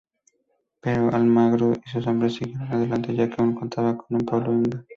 Pero 0.79 1.13
Almagro 1.13 1.73
y 1.73 1.87
sus 1.87 2.07
hombres 2.07 2.33
siguieron 2.33 2.71
adelante, 2.73 3.13
ya 3.15 3.29
que 3.29 3.35
aún 3.37 3.53
contaban 3.53 3.97
con 3.97 4.17
Pablo 4.21 4.51
Inga. 4.51 4.83